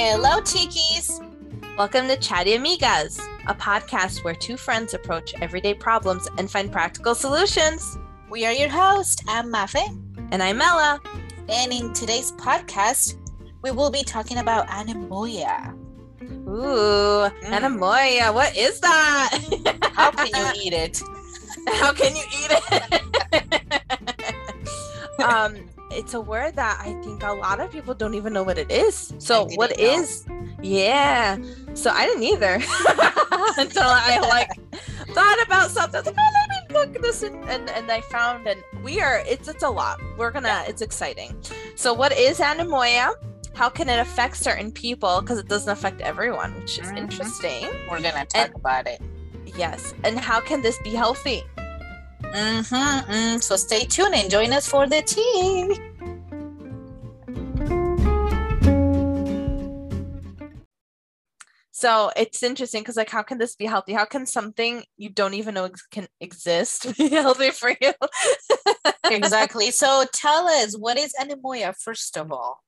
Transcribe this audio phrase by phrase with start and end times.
[0.00, 1.20] Hello, Chiquis.
[1.76, 3.18] Welcome to Chatty Amigas,
[3.48, 7.98] a podcast where two friends approach everyday problems and find practical solutions.
[8.30, 9.24] We are your hosts.
[9.26, 9.84] I'm Mafe.
[10.30, 11.00] And I'm Ella.
[11.48, 13.16] And in today's podcast,
[13.62, 15.76] we will be talking about anemoia.
[16.22, 18.34] Ooh, mm.
[18.34, 19.80] What is that?
[19.94, 21.02] How can you eat it?
[21.74, 22.52] How can you eat
[23.32, 25.18] it?
[25.24, 25.56] um,
[25.90, 28.70] it's a word that I think a lot of people don't even know what it
[28.70, 29.14] is.
[29.18, 29.84] So what know.
[29.84, 30.26] is?
[30.62, 31.38] Yeah.
[31.74, 32.54] So I didn't either
[33.56, 34.50] until I like
[35.14, 36.04] thought about something.
[36.04, 39.48] like, oh, let me look this and, and and I found and we are it's
[39.48, 40.00] it's a lot.
[40.16, 40.64] We're gonna yeah.
[40.66, 41.36] it's exciting.
[41.74, 43.14] So what is anemoia?
[43.54, 45.20] How can it affect certain people?
[45.20, 46.98] Because it doesn't affect everyone, which is mm-hmm.
[46.98, 47.66] interesting.
[47.90, 49.00] We're gonna talk and, about it.
[49.56, 49.94] Yes.
[50.04, 51.42] And how can this be healthy?
[52.34, 53.42] Mm-hmm, mm.
[53.42, 55.76] So stay tuned and join us for the tea.
[61.78, 63.92] So it's interesting because, like, how can this be healthy?
[63.92, 67.92] How can something you don't even know ex- can exist be healthy for you?
[69.04, 69.70] exactly.
[69.78, 72.58] So tell us, what is anemoia, first of all?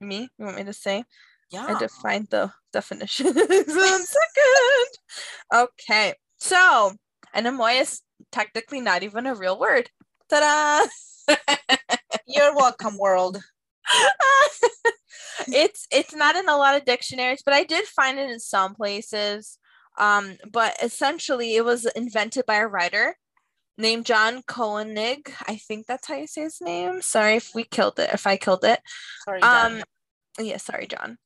[0.00, 0.30] Me?
[0.38, 1.04] You want me to say?
[1.50, 1.66] Yeah.
[1.68, 3.26] I defined the definition.
[3.34, 4.88] One second.
[5.54, 6.14] Okay.
[6.38, 6.92] So
[7.36, 9.90] anemoia is technically not even a real word.
[10.28, 11.36] Ta-da!
[12.26, 13.42] You're welcome, world.
[15.48, 18.74] it's it's not in a lot of dictionaries, but I did find it in some
[18.74, 19.58] places.
[19.98, 23.16] Um, but essentially, it was invented by a writer
[23.76, 25.32] named John Koenig.
[25.46, 27.02] I think that's how you say his name.
[27.02, 28.10] Sorry if we killed it.
[28.12, 28.80] If I killed it.
[29.24, 29.76] Sorry, John.
[29.76, 29.82] Um,
[30.38, 31.18] yeah, sorry, John.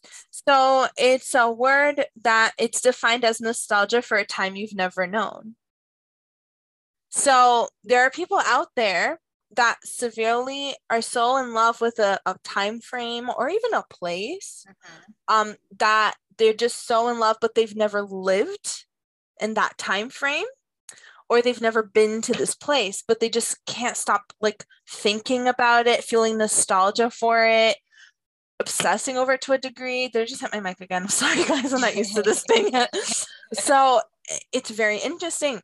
[0.48, 5.54] So it's a word that it's defined as nostalgia for a time you've never known.
[7.16, 9.18] So there are people out there
[9.56, 14.66] that severely are so in love with a, a time frame or even a place
[14.68, 15.48] mm-hmm.
[15.50, 18.84] um, that they're just so in love, but they've never lived
[19.40, 20.44] in that time frame
[21.30, 25.86] or they've never been to this place, but they just can't stop like thinking about
[25.86, 27.78] it, feeling nostalgia for it,
[28.60, 30.08] obsessing over it to a degree.
[30.08, 31.02] They're just hit my mic again.
[31.04, 31.72] I'm sorry, guys.
[31.72, 32.94] I'm not used to this thing yet.
[33.54, 34.02] so
[34.52, 35.62] it's very interesting.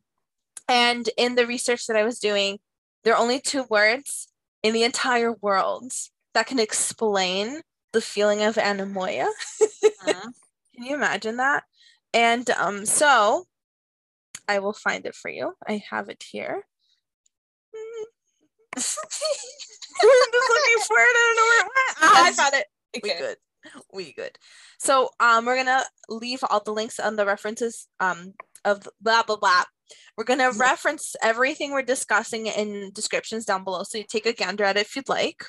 [0.72, 2.58] And in the research that I was doing,
[3.04, 4.28] there are only two words
[4.62, 5.92] in the entire world
[6.32, 7.60] that can explain
[7.92, 9.26] the feeling of anemoia.
[9.60, 10.30] Uh-huh.
[10.74, 11.64] can you imagine that?
[12.14, 13.44] And um, so
[14.48, 15.52] I will find it for you.
[15.68, 16.64] I have it here.
[18.74, 18.98] I'm just
[20.02, 21.02] looking for it.
[21.02, 21.98] I don't know where it went.
[22.00, 22.66] Ah, I found it.
[22.96, 23.14] Okay.
[23.14, 23.36] We good.
[23.92, 24.38] We good.
[24.78, 28.32] So um, we're gonna leave all the links on the references um
[28.64, 29.64] of blah blah blah
[30.16, 33.82] we're going to reference everything we're discussing in descriptions down below.
[33.82, 35.44] So you take a gander at it if you'd like.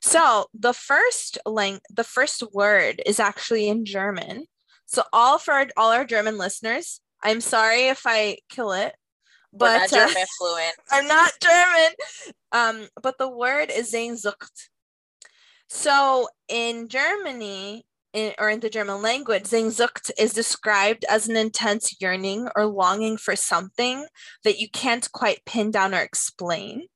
[0.00, 4.46] So the first link, the first word is actually in German.
[4.86, 8.94] So all for our, all our German listeners, I'm sorry if I kill it,
[9.52, 10.74] but uh, German fluent.
[10.90, 11.94] I'm not German.
[12.52, 14.68] Um, but the word is Sehnsucht.
[15.68, 17.84] So in Germany,
[18.16, 23.18] in, or in the German language, Sehnsucht is described as an intense yearning or longing
[23.18, 24.06] for something
[24.42, 26.86] that you can't quite pin down or explain.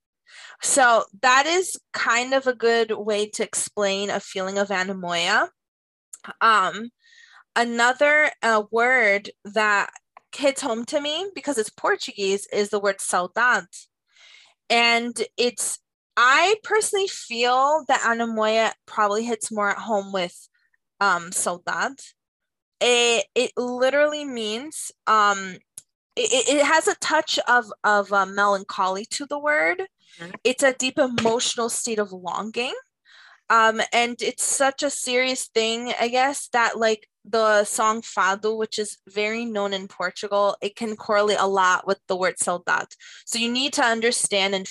[0.62, 5.48] So that is kind of a good way to explain a feeling of anemoia.
[6.40, 6.88] Um,
[7.54, 9.90] another uh, word that
[10.34, 13.86] hits home to me because it's Portuguese is the word saudade.
[14.70, 15.78] And it's,
[16.16, 20.48] I personally feel that anemoia probably hits more at home with
[21.00, 22.12] um, saudade.
[22.80, 25.56] It, it literally means um,
[26.16, 29.82] it, it has a touch of, of uh, melancholy to the word.
[30.18, 30.30] Mm-hmm.
[30.44, 32.74] It's a deep emotional state of longing.
[33.48, 38.78] Um, and it's such a serious thing, I guess, that like the song Fado, which
[38.78, 42.94] is very known in Portugal, it can correlate a lot with the word saudade.
[43.26, 44.70] So you need to understand and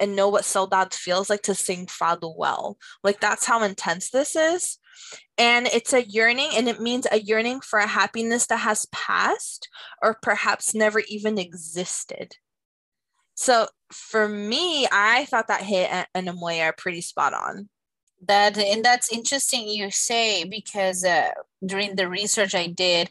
[0.00, 2.76] and know what saudade feels like to sing Fado well.
[3.02, 4.78] Like that's how intense this is
[5.36, 9.68] and it's a yearning and it means a yearning for a happiness that has passed
[10.02, 12.36] or perhaps never even existed.
[13.34, 17.68] So for me i thought that hit anemoia pretty spot on.
[18.26, 21.30] That and that's interesting you say because uh,
[21.64, 23.10] during the research i did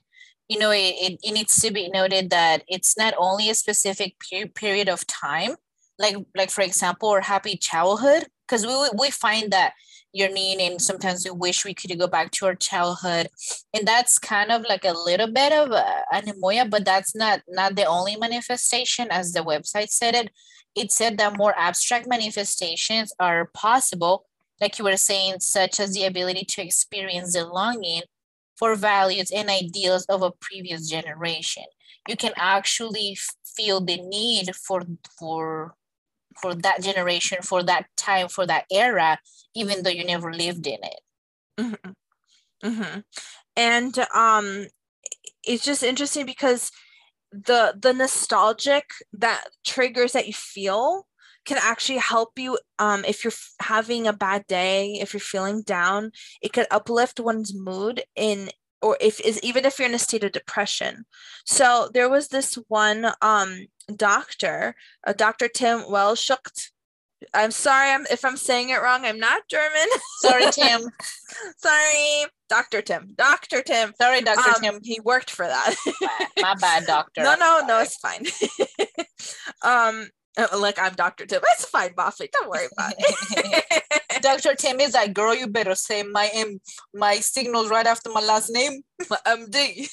[0.50, 4.16] you know it, it, it, needs to be noted that it's not only a specific
[4.20, 5.56] per- period of time
[5.98, 9.74] like like for example or happy childhood because we, we find that
[10.14, 13.30] yearning and sometimes we wish we could go back to our childhood.
[13.74, 17.76] And that's kind of like a little bit of uh, anemoia but that's not not
[17.76, 19.08] the only manifestation.
[19.12, 20.32] As the website said it
[20.76, 24.26] it said that more abstract manifestations are possible
[24.60, 28.02] like you were saying, such as the ability to experience the longing
[28.58, 31.64] for values and ideals of a previous generation.
[32.08, 33.18] You can actually
[33.56, 34.84] feel the need for
[35.20, 35.76] for
[36.42, 39.20] for that generation, for that time, for that era,
[39.56, 41.00] even though you never lived in it.
[41.60, 41.92] Mm-hmm.
[42.68, 43.00] Mm-hmm.
[43.56, 44.68] And um,
[45.44, 46.72] it's just interesting because
[47.32, 51.08] the the nostalgic that triggers that you feel
[51.46, 56.12] can actually help you um, if you're having a bad day if you're feeling down
[56.42, 58.50] it could uplift one's mood in
[58.82, 61.06] or if is even if you're in a state of depression.
[61.46, 64.76] So there was this one um, doctor
[65.06, 66.72] a dr tim welschucht.
[67.34, 69.88] I'm sorry I'm, if i'm saying it wrong i'm not german.
[70.22, 70.82] Sorry tim.
[71.58, 73.94] Sorry dr tim dr tim.
[74.00, 74.80] Sorry dr um, tim.
[74.84, 75.76] he worked for that.
[76.40, 77.22] My bad doctor.
[77.24, 78.26] No no no it's fine.
[79.64, 80.06] Um uh,
[80.58, 81.26] like I'm Dr.
[81.26, 81.42] Tim.
[81.52, 82.30] It's fine, Buffy.
[82.32, 84.22] Don't worry about it.
[84.22, 84.56] Dr.
[84.56, 86.60] Tim is like, girl, you better say my M,
[86.94, 89.88] my signals right after my last name, my MD.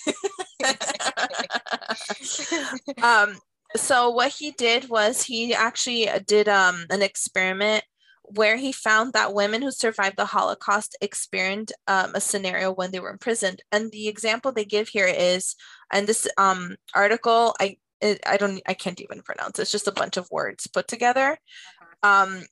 [3.02, 3.37] um,
[3.76, 7.85] so what he did was he actually did um an experiment
[8.23, 12.99] where he found that women who survived the Holocaust experienced um, a scenario when they
[12.99, 13.61] were imprisoned.
[13.70, 15.55] And the example they give here is,
[15.93, 19.58] and this um, article, I it, I don't I can't even pronounce.
[19.58, 21.38] It's just a bunch of words put together.
[22.02, 22.25] Uh-huh.
[22.25, 22.43] Um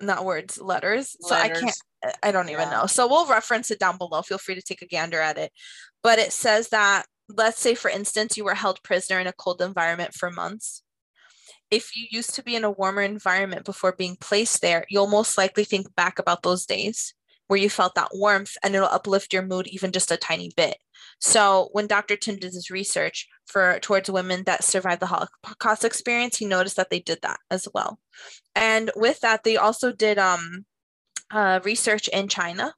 [0.00, 1.16] not words, letters.
[1.20, 1.28] letters.
[1.28, 1.76] So I can't
[2.22, 2.80] I don't even yeah.
[2.80, 2.86] know.
[2.86, 4.22] So we'll reference it down below.
[4.22, 5.52] Feel free to take a gander at it.
[6.02, 9.60] But it says that let's say for instance you were held prisoner in a cold
[9.60, 10.82] environment for months.
[11.70, 15.38] If you used to be in a warmer environment before being placed there, you'll most
[15.38, 17.14] likely think back about those days
[17.52, 20.78] where you felt that warmth and it'll uplift your mood even just a tiny bit.
[21.20, 22.16] So when Dr.
[22.16, 26.88] Tim did his research for towards women that survived the Holocaust experience, he noticed that
[26.88, 27.98] they did that as well.
[28.54, 30.64] And with that, they also did um,
[31.30, 32.72] uh, research in China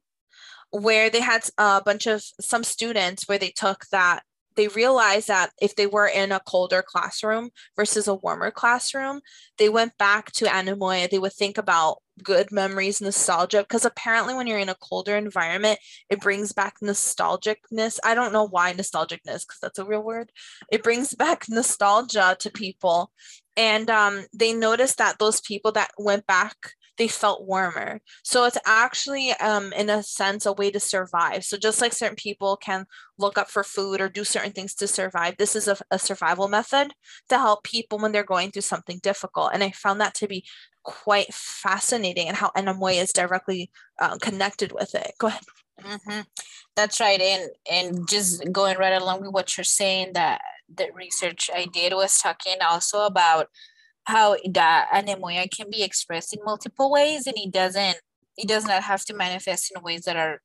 [0.71, 4.23] where they had a bunch of some students where they took that
[4.55, 9.21] they realized that if they were in a colder classroom versus a warmer classroom,
[9.57, 11.09] they went back to Anemoia.
[11.09, 15.79] They would think about good memories, nostalgia, because apparently when you're in a colder environment,
[16.09, 17.99] it brings back nostalgicness.
[18.03, 20.31] I don't know why nostalgicness, because that's a real word.
[20.71, 23.11] It brings back nostalgia to people.
[23.57, 26.55] And um, they noticed that those people that went back
[26.97, 27.99] they felt warmer.
[28.23, 31.43] So it's actually, um, in a sense, a way to survive.
[31.43, 32.85] So just like certain people can
[33.17, 36.47] look up for food or do certain things to survive, this is a, a survival
[36.47, 36.93] method
[37.29, 39.51] to help people when they're going through something difficult.
[39.53, 40.45] And I found that to be
[40.83, 45.13] quite fascinating and how Anemoia is directly uh, connected with it.
[45.19, 45.41] Go ahead.
[45.81, 46.21] Mm-hmm.
[46.75, 47.19] That's right.
[47.19, 50.41] And and just going right along with what you're saying, that
[50.73, 53.49] the research I did was talking also about
[54.05, 57.97] how that anemoia can be expressed in multiple ways and it doesn't
[58.37, 60.41] it does not have to manifest in ways that are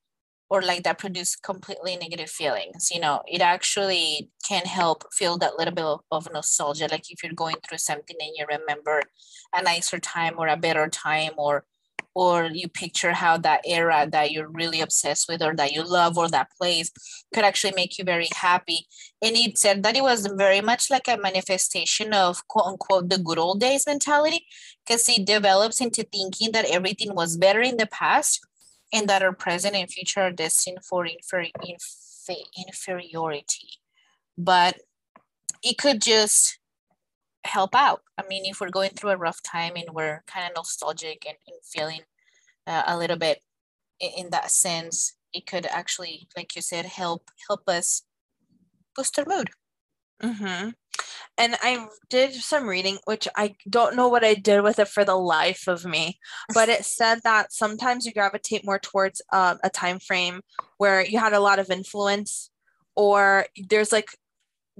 [0.48, 3.22] or like that produce completely negative feelings you know?
[3.28, 7.78] It actually can help feel that little bit of nostalgia like if you're going through
[7.78, 9.02] something and you remember
[9.54, 11.64] a nicer time or a better time or
[12.14, 16.18] or you picture how that era that you're really obsessed with or that you love
[16.18, 16.90] or that place
[17.32, 18.86] could actually make you very happy.
[19.22, 23.18] And it said that it was very much like a manifestation of quote unquote the
[23.18, 24.46] good old days mentality
[24.84, 28.40] because it develops into thinking that everything was better in the past
[28.92, 33.68] and that our present and future are destined for infer- inf- inferiority.
[34.36, 34.80] But
[35.62, 36.59] it could just
[37.44, 38.02] help out.
[38.18, 41.36] I mean, if we're going through a rough time and we're kind of nostalgic and,
[41.46, 42.00] and feeling
[42.66, 43.40] uh, a little bit
[43.98, 48.02] in, in, that sense, it could actually, like you said, help help us
[48.94, 49.50] boost our mood.
[50.22, 50.70] Mm-hmm.
[51.38, 55.04] And I did some reading, which I don't know what I did with it for
[55.04, 56.18] the life of me,
[56.52, 60.42] but it said that sometimes you gravitate more towards uh, a time frame
[60.76, 62.50] where you had a lot of influence,
[62.94, 64.08] or there's like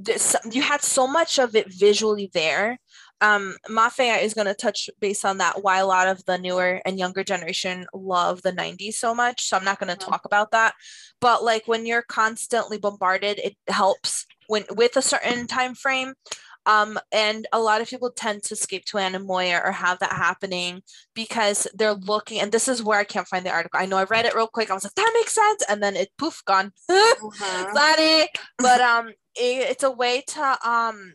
[0.05, 2.79] this, you had so much of it visually there.
[3.21, 6.81] Um, Mafe is going to touch base on that why a lot of the newer
[6.87, 9.47] and younger generation love the 90s so much.
[9.47, 10.75] So I'm not going to talk about that.
[11.21, 16.15] But like when you're constantly bombarded, it helps when with a certain time frame.
[16.71, 20.83] Um, and a lot of people tend to escape to Anemoia or have that happening
[21.15, 23.81] because they're looking, and this is where I can't find the article.
[23.81, 24.71] I know I read it real quick.
[24.71, 25.65] I was like, that makes sense.
[25.69, 26.73] And then it poof gone.
[27.75, 28.29] Sorry.
[28.59, 31.15] But um it, it's a way to um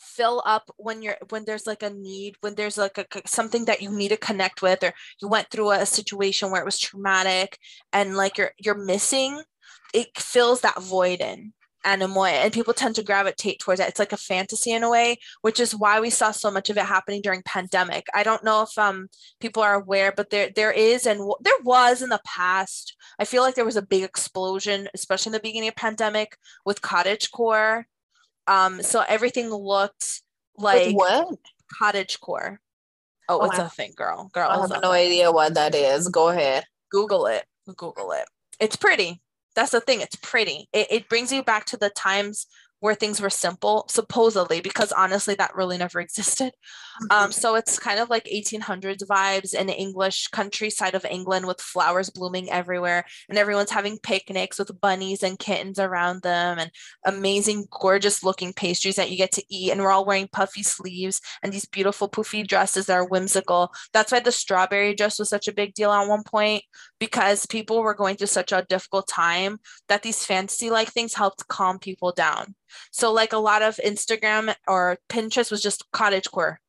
[0.00, 3.82] fill up when you're when there's like a need when there's like a something that
[3.82, 6.78] you need to connect with or you went through a, a situation where it was
[6.78, 7.58] traumatic
[7.92, 9.40] and like you're you're missing
[9.94, 11.52] it fills that void in
[11.84, 15.16] anemoia and people tend to gravitate towards it it's like a fantasy in a way
[15.40, 18.62] which is why we saw so much of it happening during pandemic i don't know
[18.62, 19.08] if um
[19.40, 23.24] people are aware but there there is and w- there was in the past i
[23.24, 27.30] feel like there was a big explosion especially in the beginning of pandemic with cottage
[27.32, 27.86] core
[28.46, 30.22] um so everything looked
[30.58, 31.38] like With what?
[31.78, 32.60] cottage core
[33.28, 35.06] oh, Oh, it's I- a thing girl girl I have no thing.
[35.06, 36.08] idea what that is.
[36.08, 36.64] Go ahead.
[36.90, 37.44] Google it.
[37.76, 38.26] Google it.
[38.60, 39.21] It's pretty.
[39.54, 40.00] That's the thing.
[40.00, 40.68] It's pretty.
[40.72, 42.46] It, it brings you back to the times
[42.82, 46.52] where things were simple, supposedly, because honestly, that really never existed.
[47.10, 52.10] Um, so it's kind of like 1800s vibes in English countryside of England with flowers
[52.10, 56.72] blooming everywhere, and everyone's having picnics with bunnies and kittens around them, and
[57.06, 59.70] amazing, gorgeous looking pastries that you get to eat.
[59.70, 63.72] And we're all wearing puffy sleeves and these beautiful poofy dresses that are whimsical.
[63.92, 66.64] That's why the strawberry dress was such a big deal at one point
[66.98, 71.46] because people were going through such a difficult time that these fantasy like things helped
[71.46, 72.56] calm people down.
[72.90, 76.60] So like a lot of Instagram or Pinterest was just cottage core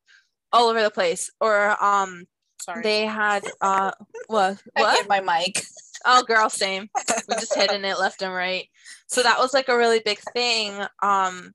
[0.52, 1.30] all over the place.
[1.40, 2.26] Or um
[2.62, 2.84] Sorry.
[2.84, 3.92] they had uh
[4.28, 4.98] what I what?
[4.98, 5.64] hit my mic.
[6.06, 6.90] Oh girl, same.
[7.28, 8.68] We just hitting it left and right.
[9.08, 10.74] So that was like a really big thing.
[11.02, 11.52] Um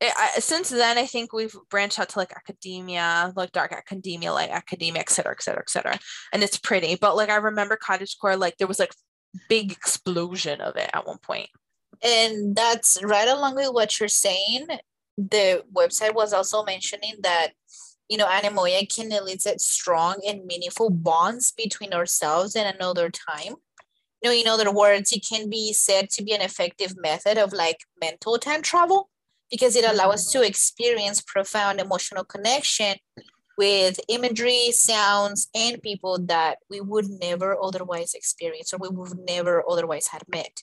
[0.00, 4.32] it, I, since then, I think we've branched out to like academia, like dark academia,
[4.32, 5.98] like academia, et cetera, et cetera, et cetera.
[6.32, 6.94] And it's pretty.
[6.94, 8.92] But like I remember cottagecore, like there was like
[9.48, 11.48] big explosion of it at one point.
[12.02, 14.66] And that's right along with what you're saying.
[15.16, 17.48] The website was also mentioning that,
[18.08, 23.54] you know, anemoia can elicit strong and meaningful bonds between ourselves and another time.
[24.22, 27.52] You know, in other words, it can be said to be an effective method of
[27.52, 29.10] like mental time travel
[29.50, 32.96] because it allows us to experience profound emotional connection
[33.56, 39.64] with imagery, sounds, and people that we would never otherwise experience or we would never
[39.68, 40.62] otherwise have met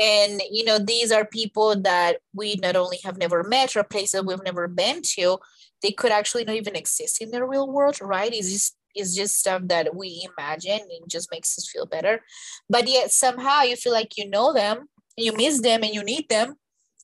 [0.00, 4.22] and you know these are people that we not only have never met or places
[4.24, 5.38] we've never been to
[5.82, 8.32] they could actually not even exist in the real world right?
[8.32, 12.22] It's just it's just stuff that we imagine and just makes us feel better.
[12.68, 16.28] But yet somehow you feel like you know them you miss them and you need
[16.28, 16.56] them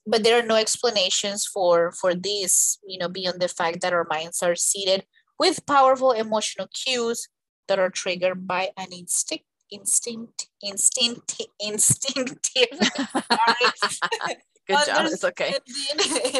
[0.06, 4.06] but there are no explanations for for this you know beyond the fact that our
[4.08, 5.04] minds are seated
[5.38, 7.28] with powerful emotional cues
[7.68, 12.68] that are triggered by an instinct instinct instinct instinctive.
[14.66, 15.06] Good job.
[15.06, 15.54] It's okay.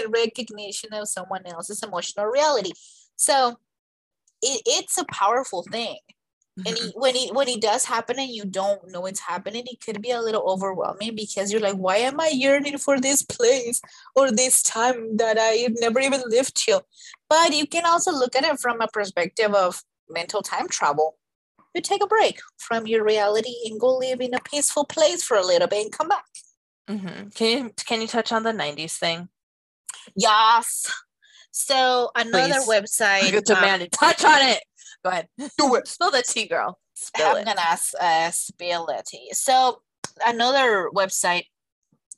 [0.09, 2.73] recognition of someone else's emotional reality.
[3.15, 3.59] So
[4.43, 5.99] it, it's a powerful thing.
[6.67, 9.85] And it, when it when it does happen and you don't know it's happening it
[9.85, 13.83] could be a little overwhelming because you're like why am i yearning for this place
[14.15, 16.81] or this time that i never even lived to
[17.29, 21.19] but you can also look at it from a perspective of mental time travel
[21.77, 25.37] you take a break from your reality and go live in a peaceful place for
[25.37, 26.25] a little bit and come back
[26.89, 27.35] Mhm.
[27.35, 29.29] Can you can you touch on the '90s thing?
[30.15, 30.91] yes
[31.51, 32.69] so another Please.
[32.69, 33.89] website Good um, demand.
[33.93, 34.63] Touch on it.
[35.03, 35.29] Go ahead.
[35.59, 35.89] Do it.
[35.95, 36.79] Spill the tea, girl.
[36.95, 37.45] Spill I'm it.
[37.47, 39.09] gonna ask uh, spill it.
[39.35, 39.83] So
[40.25, 41.45] another website,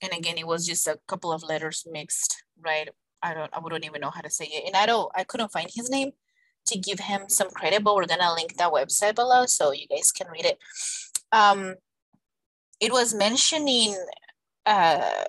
[0.03, 2.89] and again, it was just a couple of letters mixed, right?
[3.23, 5.51] I don't, I wouldn't even know how to say it, and I don't, I couldn't
[5.53, 6.11] find his name
[6.69, 10.13] to give him some credit, but we're gonna link that website below so you guys
[10.13, 10.59] can read it.
[11.33, 11.75] Um,
[12.81, 13.97] it was mentioning,
[14.67, 15.25] uh,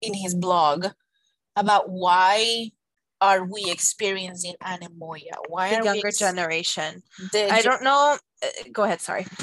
[0.00, 0.86] in his blog
[1.56, 2.70] about why
[3.20, 5.36] are we experiencing anemoia?
[5.48, 7.02] Why The are we younger ex- generation.
[7.32, 8.18] the I don't know.
[8.42, 9.00] uh, Go ahead.
[9.00, 9.26] Sorry.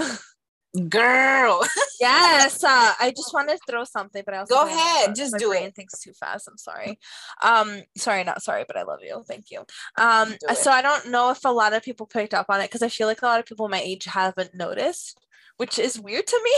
[0.90, 1.62] girl
[2.01, 2.63] yes.
[2.63, 5.50] Uh, I just want to throw something, but I also Go ahead, just my do
[5.50, 5.75] brain it.
[5.75, 6.48] thinks too fast.
[6.48, 7.00] I'm sorry.
[7.42, 9.24] Um, sorry, not sorry, but I love you.
[9.28, 9.60] Thank you.
[9.98, 12.82] Um, so I don't know if a lot of people picked up on it because
[12.82, 15.20] I feel like a lot of people my age haven't noticed,
[15.58, 16.51] which is weird to me.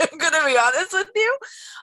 [0.00, 1.38] I'm gonna be honest with you.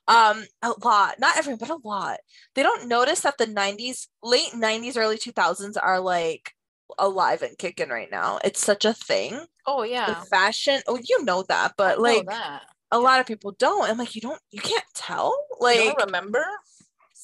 [0.07, 2.19] Um, a lot, not everyone, but a lot.
[2.55, 6.53] They don't notice that the 90s, late 90s, early 2000s are like
[6.97, 8.39] alive and kicking right now.
[8.43, 9.39] It's such a thing.
[9.65, 12.63] oh The yeah fashion, oh, you know that, but like that.
[12.91, 13.89] a lot of people don't.
[13.89, 15.35] I'm like, you don't, you can't tell.
[15.59, 16.45] Like, you don't remember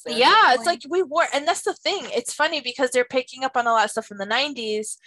[0.07, 2.05] yeah, it's like we wore, and that's the thing.
[2.15, 4.97] It's funny because they're picking up on a lot of stuff from the 90s.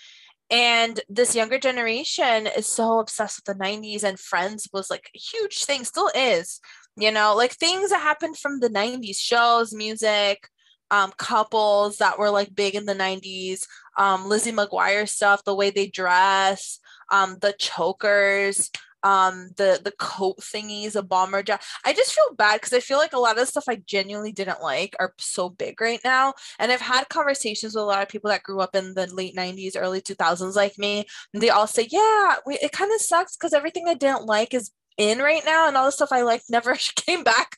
[0.50, 5.18] And this younger generation is so obsessed with the 90s, and Friends was like a
[5.18, 6.60] huge thing, still is,
[6.96, 10.48] you know, like things that happened from the 90s, shows, music,
[10.90, 13.66] um, couples that were like big in the 90s,
[13.96, 16.78] um, Lizzie McGuire stuff, the way they dress,
[17.10, 18.70] um, the chokers,
[19.02, 22.98] um the the coat thingies a bomber jacket i just feel bad because i feel
[22.98, 26.32] like a lot of the stuff i genuinely didn't like are so big right now.
[26.58, 29.34] And i've had conversations with a lot of people that grew up in the late
[29.36, 33.36] 90s early 2000s like me and they all say yeah we, it kind of sucks
[33.36, 36.44] because everything i didn't like is in right now, and all the stuff I liked
[36.50, 37.56] never came back.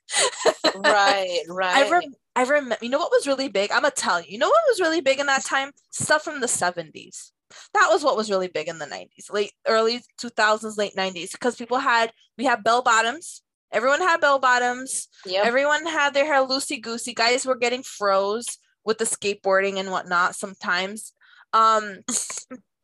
[0.75, 1.87] right, right.
[1.87, 2.76] I rem- I remember.
[2.81, 3.71] You know what was really big?
[3.71, 4.26] I'm gonna tell you.
[4.31, 5.71] You know what was really big in that time?
[5.91, 7.31] Stuff from the 70s.
[7.75, 11.55] That was what was really big in the 90s, late early 2000s, late 90s, because
[11.55, 13.43] people had we had bell bottoms.
[13.73, 15.09] Everyone had bell bottoms.
[15.26, 15.47] Yep.
[15.47, 17.12] Everyone had their hair loosey goosey.
[17.12, 21.12] Guys were getting froze with the skateboarding and whatnot sometimes.
[21.53, 21.99] Um,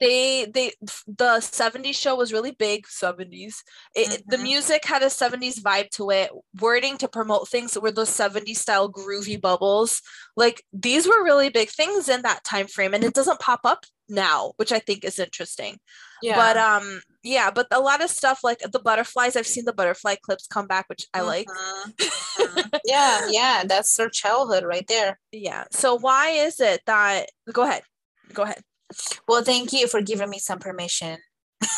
[0.01, 0.73] they they
[1.07, 3.63] the 70s show was really big 70s
[3.95, 4.43] it, the Mhm.
[4.43, 6.31] music had a 70s vibe to it
[6.61, 10.01] wording to promote things that were those 70s style groovy bubbles
[10.37, 13.85] like these were really big things in that time frame and it doesn't pop up
[14.09, 15.79] now which i think is interesting
[16.23, 16.35] yeah.
[16.37, 20.15] but um yeah but a lot of stuff like the butterflies i've seen the butterfly
[20.23, 21.93] clips come back which i like Mhm,
[22.41, 22.71] mhm.
[22.85, 25.21] yeah, yeah, that's their childhood right there.
[25.33, 27.83] yeah so why is it that go ahead
[28.33, 28.63] go ahead
[29.29, 31.19] Well, thank you for giving me some permission.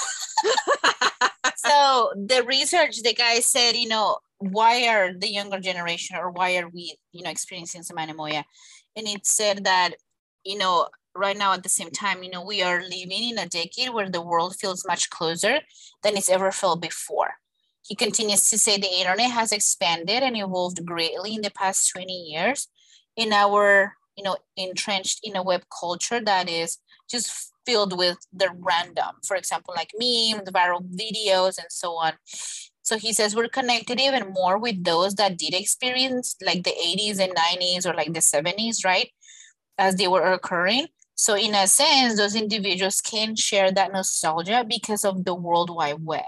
[1.57, 6.57] so the research, the guy said, you know, why are the younger generation or why
[6.57, 8.45] are we, you know, experiencing some anemoia?
[8.97, 9.92] And it said that,
[10.45, 13.49] you know, right now at the same time, you know, we are living in a
[13.49, 15.61] decade where the world feels much closer
[16.02, 17.35] than it's ever felt before.
[17.83, 22.12] He continues to say the internet has expanded and evolved greatly in the past 20
[22.12, 22.69] years.
[23.16, 26.78] In our, you know, entrenched in a web culture that is
[27.09, 32.14] just filled with the random, for example, like memes, viral videos, and so on.
[32.82, 37.21] So he says we're connected even more with those that did experience like the 80s
[37.21, 39.11] and 90s or like the 70s, right?
[39.78, 40.88] As they were occurring.
[41.14, 46.04] So, in a sense, those individuals can share that nostalgia because of the World Wide
[46.04, 46.25] Web.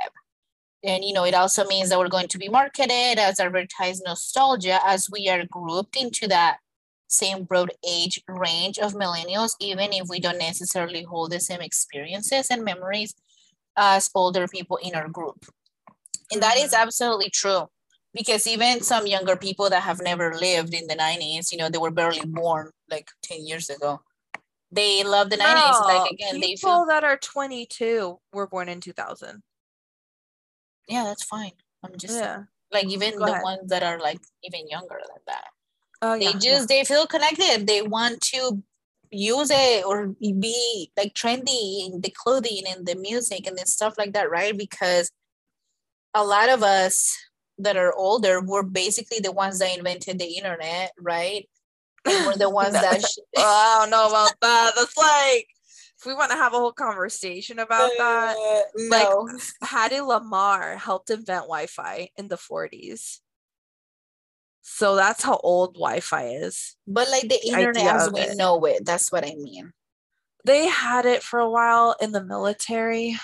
[0.85, 4.79] And, you know, it also means that we're going to be marketed as advertised nostalgia
[4.87, 6.59] as we are grouped into that
[7.23, 12.51] same broad age range of millennials, even if we don't necessarily hold the same experiences
[12.51, 13.15] and memories
[13.77, 15.47] as older people in our group.
[16.33, 16.83] And that is Mhm.
[16.85, 17.69] absolutely true
[18.13, 21.79] because even some younger people that have never lived in the 90s, you know, they
[21.79, 24.01] were barely born like 10 years ago.
[24.71, 25.81] They love the 90s.
[25.81, 29.43] No, Like, again, they people feel, that are 22 were born in 2000
[30.89, 31.53] yeah, that's fine.
[31.83, 33.43] I'm just yeah like, even Go the ahead.
[33.43, 35.49] ones that are like even younger than that.
[36.03, 38.63] Oh they yeah just they feel connected they want to
[39.11, 43.95] use it or be like trendy in the clothing and the music and the stuff
[43.97, 45.11] like that right because
[46.15, 47.17] a lot of us
[47.59, 51.49] that are older were basically the ones that invented the internet right
[52.05, 54.73] and we're the ones that sh- I don't know about that.
[54.77, 55.47] That's like
[55.99, 58.37] if we want to have a whole conversation about that.
[58.37, 59.29] Uh, Like- no
[59.63, 63.21] Hedy Lamarr helped invent Wi-Fi in the 40s.
[64.67, 66.75] So that's how old Wi-Fi is.
[66.87, 68.37] but like the internet as we it.
[68.37, 69.73] know it that's what i mean
[70.45, 73.17] They had it for a while in the military.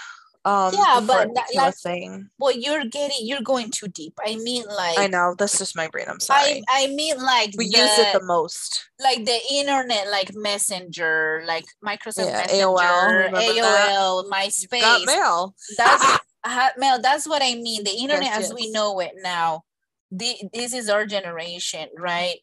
[0.45, 2.31] Um, Yeah, but that- like- thing.
[2.41, 5.89] well you're getting you're going too deep i mean like I know that's just my
[5.93, 6.07] brain.
[6.09, 6.63] I'm sorry.
[6.69, 8.89] I, I mean like we the, use it the most.
[9.01, 13.45] like the internet, like Messenger, like Microsoft Yeah, Messenger, AOL, that?
[13.45, 15.05] AOL, MySpace.
[15.07, 15.55] mail.
[15.77, 16.07] That's
[16.47, 17.03] Hotmail.
[17.03, 17.85] That's what I mean.
[17.85, 19.65] The internet Yes, as we know it now.
[20.11, 22.39] The, this is our generation, right?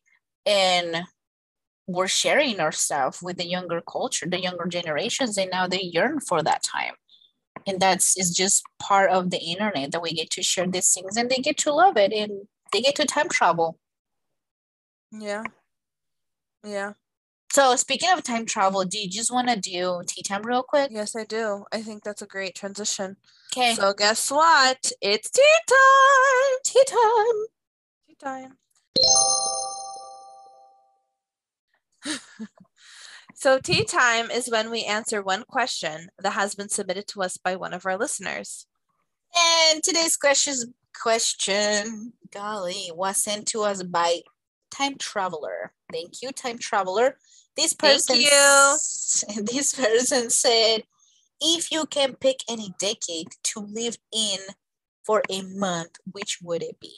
[0.46, 1.04] And
[1.88, 6.20] we're sharing our stuff with the younger culture, the younger generations, and now they yearn
[6.20, 6.94] for that time.
[7.66, 11.18] And that's is just part of the internet that we get to share these things
[11.18, 13.80] and they get to love it and they get to time travel.
[15.12, 15.44] Yeah.
[16.64, 16.94] Yeah.
[17.52, 20.90] So speaking of time travel, do you just want to do tea time real quick?
[20.92, 21.66] Yes, I do.
[21.72, 23.18] I think that's a great transition.
[23.52, 23.74] Okay.
[23.74, 24.92] So guess what?
[25.02, 26.60] It's tea time.
[26.64, 27.46] tea time.
[28.20, 28.58] Tea time.
[33.36, 37.38] so tea time is when we answer one question that has been submitted to us
[37.38, 38.66] by one of our listeners.
[39.36, 44.22] And today's question question, golly, was sent to us by
[44.72, 45.74] Time Traveler.
[45.92, 47.18] Thank you, Time Traveler.
[47.56, 48.26] This Thank person you.
[49.44, 50.84] this person said,
[51.40, 54.40] if you can pick any decade to live in
[55.06, 56.98] for a month, which would it be?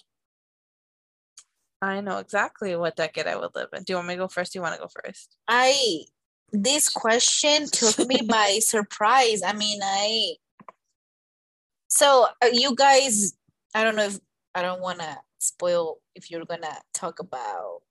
[1.82, 3.84] I know exactly what decade I would live in.
[3.84, 4.54] Do you want me to go first?
[4.54, 5.38] Do you want to go first?
[5.48, 6.04] I
[6.52, 9.42] this question took me by surprise.
[9.44, 10.36] I mean, I
[11.88, 13.34] so uh, you guys,
[13.74, 14.20] I don't know if
[14.56, 17.82] I don't want to spoil if you're gonna talk about.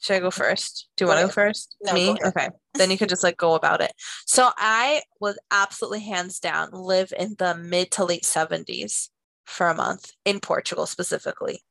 [0.00, 0.88] Should I go first?
[0.96, 1.76] Do you want to go first?
[1.82, 2.06] No, Me?
[2.06, 2.28] go.
[2.28, 2.48] Okay.
[2.74, 3.92] Then you could just like go about it.
[4.24, 9.10] So I would absolutely hands down live in the mid to late 70s
[9.44, 11.62] for a month in Portugal specifically.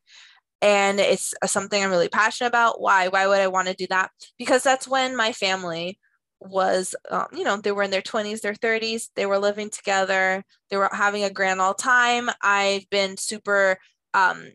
[0.61, 2.81] And it's something I'm really passionate about.
[2.81, 3.07] Why?
[3.07, 4.11] Why would I want to do that?
[4.37, 5.99] Because that's when my family
[6.41, 10.43] was, um, you know, they were in their 20s, their 30s, they were living together,
[10.69, 12.29] they were having a grand old time.
[12.41, 13.77] I've been super,
[14.13, 14.45] um,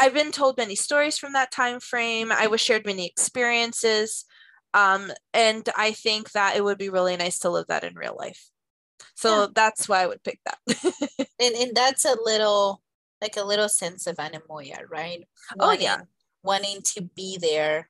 [0.00, 2.32] I've been told many stories from that time frame.
[2.32, 4.24] I was shared many experiences.
[4.74, 8.16] Um, and I think that it would be really nice to live that in real
[8.18, 8.50] life.
[9.14, 9.46] So yeah.
[9.54, 10.58] that's why I would pick that.
[11.40, 12.82] and, and that's a little,
[13.20, 15.26] like a little sense of anemoia, right?
[15.56, 16.00] Wanting, oh, yeah.
[16.42, 17.88] Wanting to be there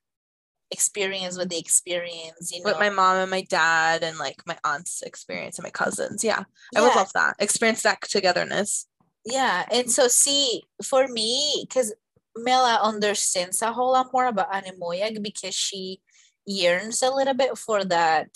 [0.70, 4.56] experience what they experience, you know with my mom and my dad and like my
[4.64, 6.78] aunt's experience and my cousins yeah, yeah.
[6.78, 8.86] i would love that experience that togetherness
[9.24, 11.94] yeah and so see for me because
[12.36, 16.00] mela understands a whole lot more about anemoia because she
[16.46, 18.28] yearns a little bit for that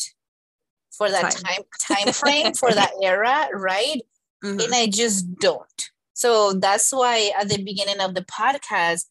[0.97, 4.01] for that time time, time frame for that era right
[4.43, 4.59] mm-hmm.
[4.59, 9.05] and i just don't so that's why at the beginning of the podcast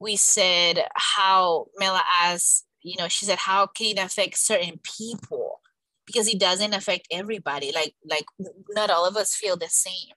[0.00, 5.60] we said how Mela asked, you know, she said, how can it affect certain people?
[6.06, 7.72] Because it doesn't affect everybody.
[7.74, 8.26] Like, like
[8.70, 10.12] not all of us feel the same.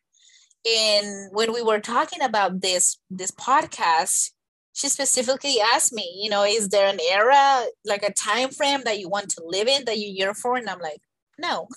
[0.70, 4.32] And when we were talking about this this podcast,
[4.74, 9.00] she specifically asked me, you know, is there an era, like a time frame that
[9.00, 10.58] you want to live in that you yearn for?
[10.58, 11.00] And I'm like,
[11.40, 11.68] no.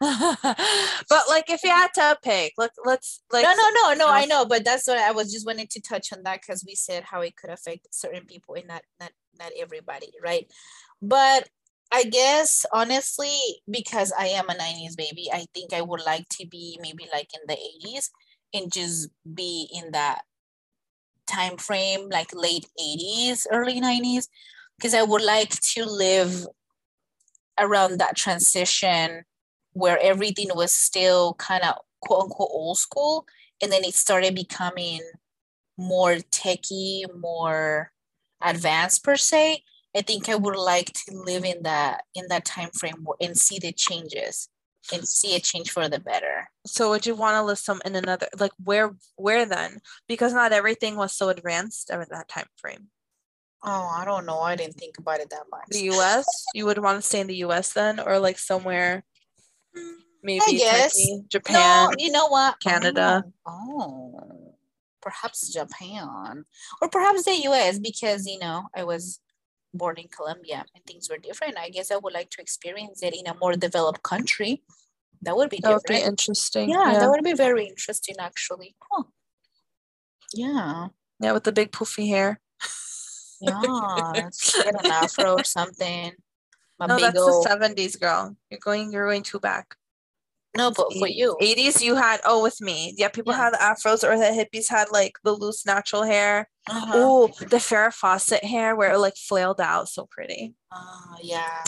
[0.00, 1.19] but
[1.50, 4.64] if you had to pick let, let's like no no no no i know but
[4.64, 7.36] that's what i was just wanting to touch on that because we said how it
[7.36, 10.50] could affect certain people and not not not everybody right?
[11.02, 11.48] But
[11.92, 13.36] i guess honestly
[13.68, 17.28] because i am a 90s baby i think i would like to be maybe like
[17.34, 18.10] in the 80s
[18.54, 20.22] and just be in that
[21.26, 24.28] time frame like late 80s early 90s
[24.76, 26.46] because i would like to live
[27.58, 29.24] around that transition
[29.72, 33.26] where everything was still kind of quote unquote old school
[33.62, 35.00] and then it started becoming
[35.78, 37.90] more techy more
[38.42, 39.62] advanced per se
[39.96, 43.58] i think i would like to live in that in that time frame and see
[43.58, 44.48] the changes
[44.92, 46.48] and see a change for the better.
[46.66, 49.78] So would you want to list some in another like where where then?
[50.08, 52.88] Because not everything was so advanced at that time frame.
[53.62, 54.40] Oh i don't know.
[54.40, 55.66] I didn't think about it that much.
[55.68, 59.04] The us you would want to stay in the us then or like somewhere
[60.22, 60.92] Maybe I guess.
[60.94, 61.54] Turkey, Japan.
[61.54, 62.60] No, you know what?
[62.60, 63.24] Canada.
[63.46, 64.54] Oh, oh,
[65.00, 66.44] perhaps Japan
[66.80, 69.20] or perhaps the US because, you know, I was
[69.72, 71.58] born in Colombia and things were different.
[71.58, 74.62] I guess I would like to experience it in a more developed country.
[75.22, 75.86] That would be different.
[75.86, 76.70] That would be interesting.
[76.70, 78.74] Yeah, yeah, that would be very interesting actually.
[78.90, 79.04] Huh.
[80.34, 80.88] Yeah.
[81.20, 82.40] Yeah, with the big poofy hair.
[83.40, 84.12] yeah,
[84.64, 86.12] get an afro or something.
[86.80, 87.44] No, that's old...
[87.44, 88.36] the seventies, girl.
[88.50, 88.92] You're going.
[88.92, 89.76] You're going too back.
[90.56, 93.38] No, but for you, eighties, you had oh, with me, yeah, people yeah.
[93.38, 96.48] had the afros, or the hippies had like the loose natural hair.
[96.68, 96.92] Uh-huh.
[96.94, 100.54] Oh, the Farrah Fawcett hair where it like flailed out, so pretty.
[100.72, 101.62] Oh yeah.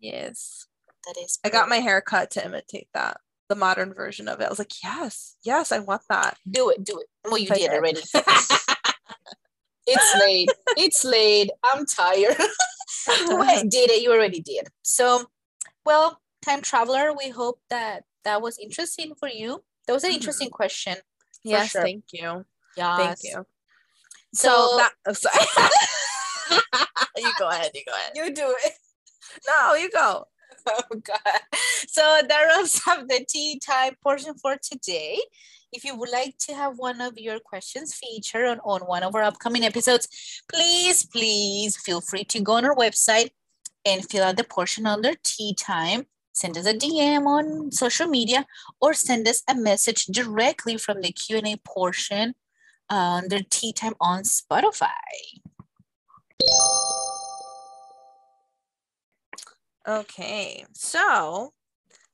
[0.00, 0.66] Yes.
[1.06, 1.38] That is.
[1.38, 1.56] Pretty.
[1.56, 3.18] I got my hair cut to imitate that,
[3.48, 4.44] the modern version of it.
[4.44, 6.36] I was like, yes, yes, I want that.
[6.48, 7.06] Do it, do it.
[7.24, 8.00] Well, you did already.
[9.88, 10.50] it's late.
[10.76, 11.50] It's late.
[11.64, 12.36] I'm tired.
[13.08, 14.02] I did it.
[14.02, 14.68] You already did.
[14.82, 15.24] So,
[15.84, 19.62] well, time traveler, we hope that that was interesting for you.
[19.86, 20.16] That was an mm-hmm.
[20.16, 20.96] interesting question.
[21.44, 21.82] Yes, sure.
[21.82, 22.44] thank you.
[22.76, 23.46] Yeah, thank you.
[24.34, 26.60] So, so that, oh, sorry.
[27.16, 27.70] you go ahead.
[27.74, 28.12] You go ahead.
[28.14, 28.72] You do it.
[29.46, 30.24] No, you go.
[30.66, 31.40] Oh God.
[31.88, 35.18] So that wraps up the tea time portion for today.
[35.72, 39.14] If you would like to have one of your questions featured on, on one of
[39.14, 40.08] our upcoming episodes,
[40.50, 43.30] please, please feel free to go on our website
[43.84, 46.06] and fill out the portion under tea time.
[46.32, 48.46] Send us a DM on social media
[48.80, 52.34] or send us a message directly from the Q&A portion
[52.88, 54.88] under tea time on Spotify.
[59.86, 61.52] Okay, so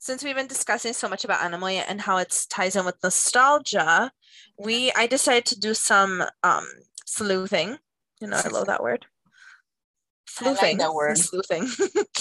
[0.05, 4.12] since we've been discussing so much about anemoia and how it ties in with nostalgia,
[4.59, 6.67] we I decided to do some um,
[7.07, 7.79] sleuthing.
[8.21, 9.07] You know, I love that word.
[10.29, 10.77] Sleuthing.
[10.77, 11.17] Like that word.
[11.31, 11.67] Sleuthing.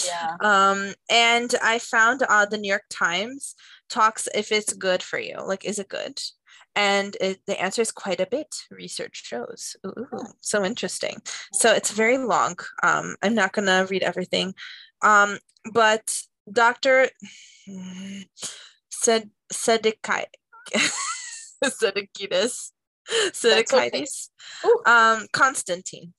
[0.06, 0.38] yeah.
[0.40, 3.54] Um, and I found uh, the New York Times
[3.90, 5.36] talks if it's good for you.
[5.46, 6.18] Like, is it good?
[6.78, 8.48] And it, the answer is quite a bit.
[8.72, 9.76] Research shows.
[9.86, 10.08] Ooh,
[10.40, 11.22] so interesting.
[11.52, 12.56] So it's very long.
[12.82, 14.54] Um, I'm not gonna read everything.
[15.02, 15.38] Um,
[15.74, 17.10] but Dr.
[18.90, 20.26] Sed Sedekai
[21.64, 22.72] Sedekitis
[23.32, 24.30] Sedekitis
[24.64, 24.92] okay.
[24.92, 26.14] um Constantine.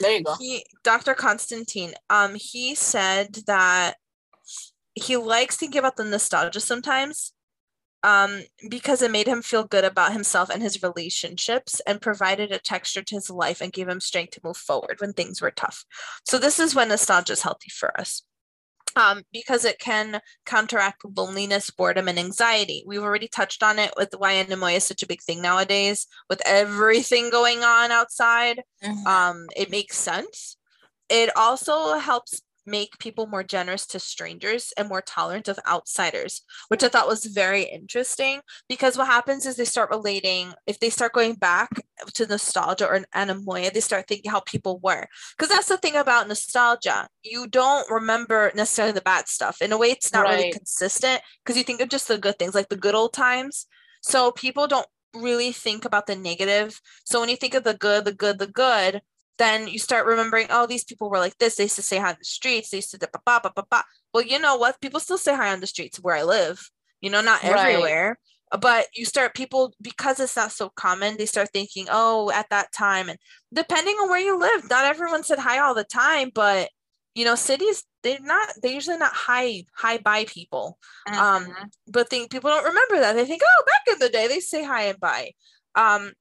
[0.00, 0.34] There you go.
[0.38, 1.14] He Dr.
[1.14, 3.96] Constantine um he said that
[4.94, 7.32] he likes thinking about the nostalgia sometimes
[8.02, 12.58] um, because it made him feel good about himself and his relationships and provided a
[12.58, 15.84] texture to his life and gave him strength to move forward when things were tough.
[16.24, 18.22] So, this is when nostalgia is healthy for us.
[18.98, 22.82] Um, because it can counteract loneliness, boredom, and anxiety.
[22.86, 26.42] We've already touched on it with why anemoia is such a big thing nowadays with
[26.44, 28.62] everything going on outside.
[28.82, 29.06] Mm-hmm.
[29.06, 30.56] Um, it makes sense.
[31.08, 36.84] It also helps make people more generous to strangers and more tolerant of outsiders, which
[36.84, 41.12] I thought was very interesting because what happens is they start relating, if they start
[41.12, 41.70] going back
[42.14, 45.06] to nostalgia or anemoia, they start thinking how people were.
[45.36, 47.08] Because that's the thing about nostalgia.
[47.22, 49.62] You don't remember necessarily the bad stuff.
[49.62, 50.36] In a way, it's not right.
[50.36, 53.66] really consistent because you think of just the good things, like the good old times.
[54.02, 56.80] So people don't really think about the negative.
[57.04, 59.02] So when you think of the good, the good, the good,
[59.38, 61.56] then you start remembering, oh, these people were like this.
[61.56, 62.70] They used to say hi on the streets.
[62.70, 63.64] They used to, ba, ba, ba, ba.
[63.70, 63.84] ba.
[64.12, 64.80] well, you know what?
[64.80, 66.70] People still say hi on the streets where I live,
[67.00, 68.18] you know, not everywhere.
[68.52, 68.60] Right.
[68.60, 72.72] But you start people because it's not so common, they start thinking, oh, at that
[72.72, 73.10] time.
[73.10, 73.18] And
[73.52, 76.70] depending on where you live, not everyone said hi all the time, but
[77.14, 80.78] you know, cities, they're not, they're usually not high, high by people.
[81.08, 81.50] Um, mm-hmm.
[81.50, 83.14] Um, but think people don't remember that.
[83.14, 85.32] They think, oh, back in the day, they say hi and bye.
[85.74, 86.12] Um,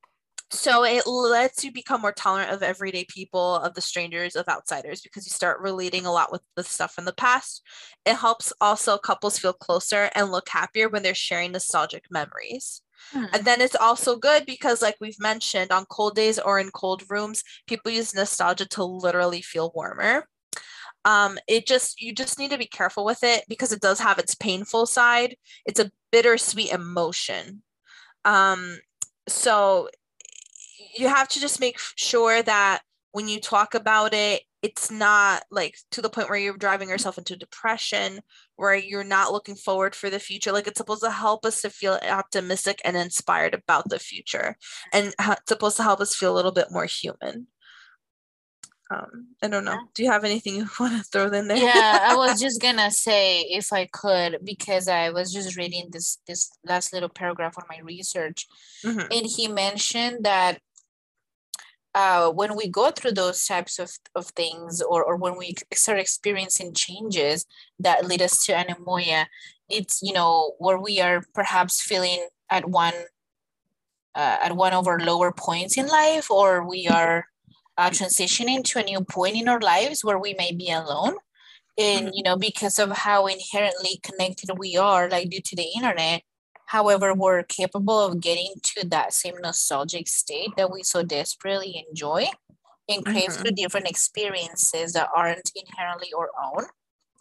[0.49, 5.01] so it lets you become more tolerant of everyday people of the strangers of outsiders
[5.01, 7.61] because you start relating a lot with the stuff from the past.
[8.05, 12.81] It helps also couples feel closer and look happier when they're sharing nostalgic memories.
[13.11, 13.25] Hmm.
[13.31, 17.03] and then it's also good because like we've mentioned on cold days or in cold
[17.11, 20.25] rooms people use nostalgia to literally feel warmer.
[21.05, 24.17] Um, it just you just need to be careful with it because it does have
[24.17, 25.35] its painful side.
[25.65, 27.61] It's a bittersweet emotion.
[28.25, 28.79] Um,
[29.27, 29.89] so
[30.95, 35.77] you have to just make sure that when you talk about it, it's not like
[35.91, 38.19] to the point where you're driving yourself into depression,
[38.55, 40.51] where you're not looking forward for the future.
[40.51, 44.57] Like it's supposed to help us to feel optimistic and inspired about the future,
[44.93, 47.47] and it's supposed to help us feel a little bit more human.
[48.89, 49.77] Um, I don't know.
[49.93, 51.57] Do you have anything you want to throw in there?
[51.57, 56.17] yeah, I was just gonna say if I could, because I was just reading this
[56.27, 58.47] this last little paragraph on my research,
[58.83, 58.99] mm-hmm.
[59.11, 60.59] and he mentioned that
[61.97, 65.97] uh, when we go through those types of, of things or, or when we start
[65.97, 67.43] experiencing changes
[67.79, 69.25] that lead us to anemoia,
[69.67, 72.93] it's, you know, where we are perhaps feeling at one
[74.13, 77.25] uh, at one of our lower points in life or we are
[77.79, 81.15] uh, transitioning to a new point in our lives where we may be alone
[81.79, 82.13] and mm-hmm.
[82.13, 86.23] you know because of how inherently connected we are like due to the internet
[86.67, 92.27] However, we're capable of getting to that same nostalgic state that we so desperately enjoy
[92.89, 93.41] and crave mm-hmm.
[93.41, 96.65] through different experiences that aren't inherently our own.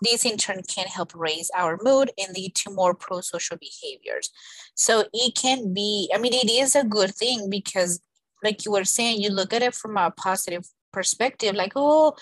[0.03, 4.31] These in turn can help raise our mood and lead to more pro social behaviors.
[4.75, 8.01] So it can be, I mean, it is a good thing because,
[8.43, 12.15] like you were saying, you look at it from a positive perspective, like, oh,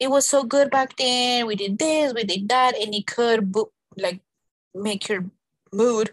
[0.00, 1.46] it was so good back then.
[1.46, 4.20] We did this, we did that, and it could bo- like
[4.74, 5.24] make your
[5.72, 6.12] mood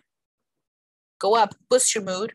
[1.24, 2.34] go up, boost your mood,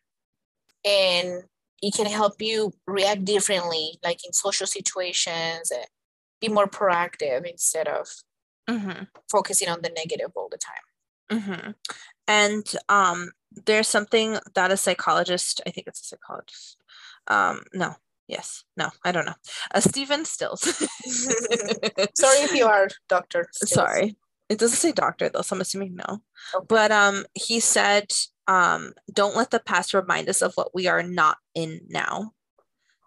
[0.84, 1.44] and
[1.82, 5.84] it can help you react differently, like in social situations, and
[6.40, 8.08] be more proactive instead of
[8.68, 9.04] mm-hmm.
[9.30, 10.86] focusing on the negative all the time.
[11.38, 11.70] Mm-hmm.
[12.26, 13.30] And um,
[13.66, 16.76] there's something that a psychologist, I think it's a psychologist,
[17.28, 17.94] um, no,
[18.26, 19.40] yes, no, I don't know,
[19.74, 20.62] uh, Stephen Stills.
[22.22, 23.48] Sorry if you are Doctor.
[23.52, 24.16] Sorry,
[24.48, 26.22] it doesn't say doctor though, so I'm assuming no.
[26.54, 26.66] Okay.
[26.68, 28.12] But um, he said
[28.46, 32.32] um, don't let the past remind us of what we are not in now.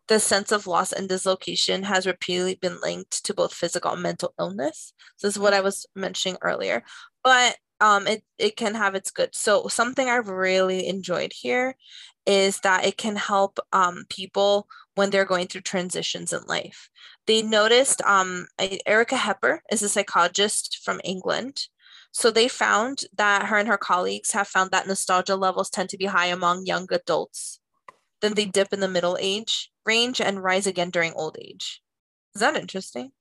[0.08, 4.34] The sense of loss and dislocation has repeatedly been linked to both physical and mental
[4.40, 4.94] illness.
[5.18, 6.84] So this is what I was mentioning earlier.
[7.24, 9.36] But um, it, it can have its good.
[9.36, 11.76] So something I've really enjoyed here
[12.26, 16.90] is that it can help um, people when they're going through transitions in life.
[17.28, 18.48] They noticed um,
[18.86, 21.68] Erica Hepper is a psychologist from England
[22.12, 25.98] so they found that her and her colleagues have found that nostalgia levels tend to
[25.98, 27.60] be high among young adults.
[28.22, 31.82] Then they dip in the middle age range and rise again during old age.
[32.36, 33.12] Is that interesting?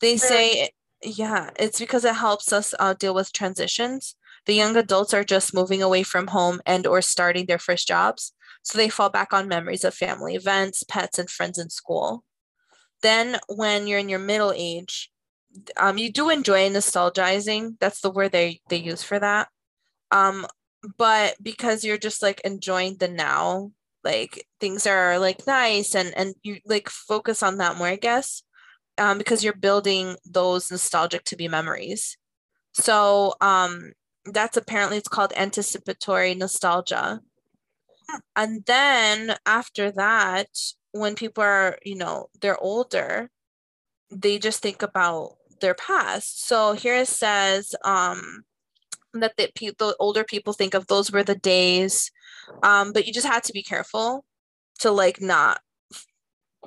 [0.00, 0.70] They say,
[1.02, 4.16] yeah, it's because it helps us uh, deal with transitions.
[4.46, 8.32] The young adults are just moving away from home and or starting their first jobs.
[8.62, 12.24] So they fall back on memories of family events, pets, and friends in school.
[13.02, 15.10] Then when you're in your middle age,
[15.76, 17.76] um, you do enjoy nostalgizing.
[17.80, 19.48] That's the word they they use for that.
[20.10, 20.46] Um,
[20.98, 23.72] but because you're just like enjoying the now,
[24.04, 28.42] like things are like nice and and you like focus on that more, I guess.
[29.00, 32.18] Um, because you're building those nostalgic to be memories.
[32.74, 33.92] So um,
[34.26, 37.22] that's apparently it's called anticipatory nostalgia.
[38.36, 40.48] And then after that,
[40.92, 43.30] when people are, you know, they're older,
[44.10, 46.46] they just think about their past.
[46.46, 48.44] So here it says um,
[49.14, 52.10] that the, pe- the older people think of those were the days,
[52.62, 54.26] um, but you just had to be careful
[54.80, 55.62] to like not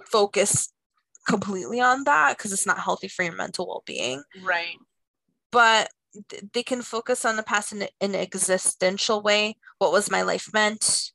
[0.09, 0.72] focus
[1.27, 4.23] completely on that because it's not healthy for your mental well-being.
[4.41, 4.77] Right.
[5.51, 5.89] But
[6.29, 9.57] th- they can focus on the past in an existential way.
[9.77, 11.11] What was my life meant?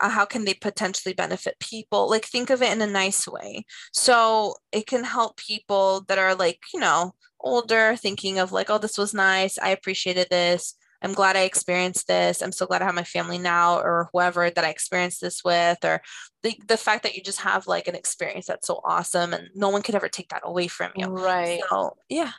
[0.00, 2.10] Uh, how can they potentially benefit people?
[2.10, 3.64] Like, think of it in a nice way.
[3.92, 8.78] So, it can help people that are like, you know, older, thinking of like, oh,
[8.78, 9.58] this was nice.
[9.58, 10.74] I appreciated this.
[11.04, 12.42] I'm glad I experienced this.
[12.42, 15.84] I'm so glad I have my family now, or whoever that I experienced this with,
[15.84, 16.00] or
[16.42, 19.68] the, the fact that you just have like an experience that's so awesome and no
[19.68, 21.06] one could ever take that away from you.
[21.06, 21.60] Right.
[21.68, 22.32] So, yeah.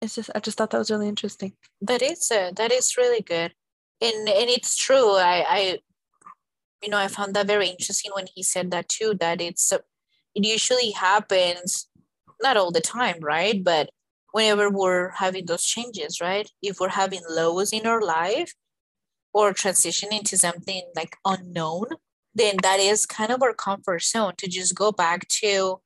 [0.00, 1.52] It's just, I just thought that was really interesting.
[1.80, 3.54] That is uh, that is really good,
[4.00, 5.12] and and it's true.
[5.14, 5.78] I I,
[6.82, 9.14] you know, I found that very interesting when he said that too.
[9.20, 9.78] That it's uh,
[10.34, 11.88] it usually happens,
[12.42, 13.62] not all the time, right?
[13.62, 13.90] But
[14.32, 16.50] whenever we're having those changes, right?
[16.62, 18.52] If we're having lows in our life
[19.32, 21.86] or transitioning to something like unknown,
[22.34, 25.80] then that is kind of our comfort zone to just go back to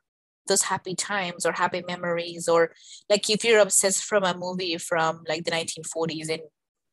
[0.48, 2.72] those happy times or happy memories or
[3.10, 6.42] like if you're obsessed from a movie from like the 1940s and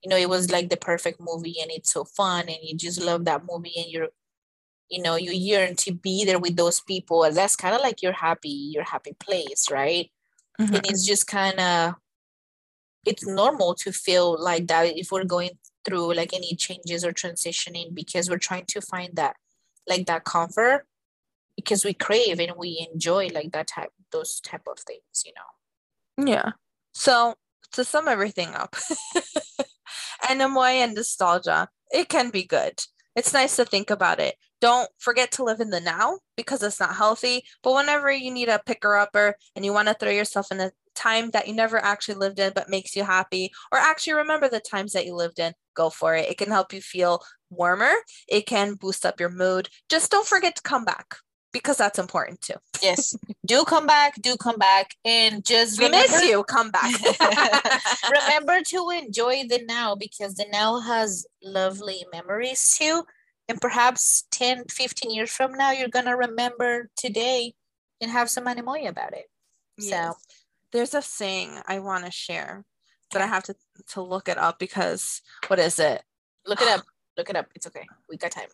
[0.04, 3.02] you know it was like the perfect movie and it's so fun and you just
[3.02, 4.08] love that movie and you're
[4.90, 8.12] you know you yearn to be there with those people that's kind of like your
[8.14, 10.12] happy your happy place right
[10.60, 10.76] mm-hmm.
[10.76, 11.96] and it's just kind of
[13.06, 15.52] it's normal to feel like that if we're going
[15.84, 19.36] through like any changes or transitioning because we're trying to find that
[19.88, 20.86] like that comfort
[21.56, 26.26] because we crave and we enjoy like that type those type of things you know?
[26.26, 26.52] Yeah.
[26.94, 27.36] So
[27.74, 28.76] to sum everything up
[30.24, 32.82] anemoia and nostalgia it can be good.
[33.16, 36.80] It's nice to think about it don't forget to live in the now because it's
[36.80, 40.54] not healthy but whenever you need a picker upper and you want to throw yourself
[40.54, 44.14] in a time that you never actually lived in but makes you happy or actually
[44.14, 47.22] remember the times that you lived in go for it it can help you feel
[47.50, 47.92] warmer
[48.30, 51.18] it can boost up your mood just don't forget to come back
[51.52, 52.56] because that's important too.
[52.82, 53.16] Yes.
[53.46, 54.96] do come back, do come back.
[55.06, 56.92] And just we remember, miss you, come back.
[58.12, 63.04] remember to enjoy the now because the now has lovely memories too.
[63.50, 67.54] And perhaps 10, 15 years from now, you're going to remember today
[68.00, 69.26] and have some anemoia about it.
[69.78, 69.90] Yes.
[69.90, 70.14] So
[70.72, 72.64] there's a thing I want to share,
[73.12, 73.56] but I have to,
[73.90, 76.04] to look it up because what is it?
[76.46, 76.86] Look it up.
[77.16, 77.46] Look it up.
[77.54, 77.86] It's okay.
[78.10, 78.48] We got time.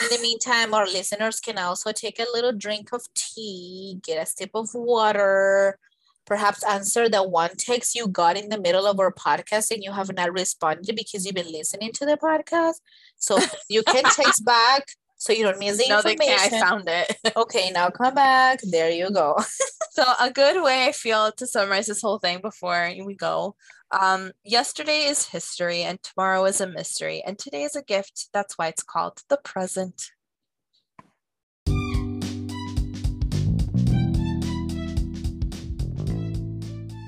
[0.00, 4.24] In the meantime, our listeners can also take a little drink of tea, get a
[4.24, 5.78] sip of water,
[6.26, 9.92] perhaps answer the one text you got in the middle of our podcast and you
[9.92, 12.80] have not responded because you've been listening to the podcast.
[13.16, 16.54] So you can text back so you don't miss the no, information.
[16.54, 17.16] I found it.
[17.36, 18.60] okay, now come back.
[18.62, 19.38] There you go.
[19.92, 23.56] so a good way I feel to summarize this whole thing before we go
[23.90, 28.28] um, yesterday is history and tomorrow is a mystery, and today is a gift.
[28.32, 30.10] That's why it's called the present.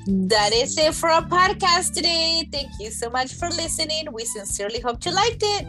[0.09, 2.49] That is it for our podcast today.
[2.53, 4.07] Thank you so much for listening.
[4.13, 5.67] We sincerely hope you liked it.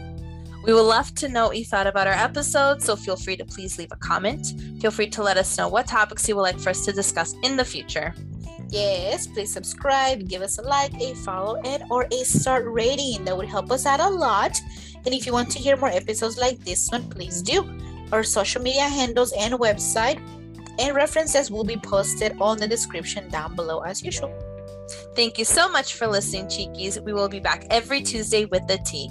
[0.63, 3.45] We would love to know what you thought about our episode, so feel free to
[3.45, 4.54] please leave a comment.
[4.80, 7.34] Feel free to let us know what topics you would like for us to discuss
[7.41, 8.13] in the future.
[8.69, 13.26] Yes, please subscribe, give us a like, a follow, and or a start rating.
[13.26, 14.60] That would help us out a lot.
[15.04, 17.67] And if you want to hear more episodes like this one, please do.
[18.12, 20.21] Our social media handles and website
[20.79, 24.33] and references will be posted on the description down below as usual.
[25.15, 26.99] Thank you so much for listening, Chiquis.
[26.99, 29.09] We will be back every Tuesday with the tea.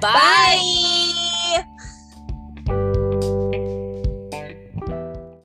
[0.00, 0.10] Bye.
[0.12, 1.19] Bye.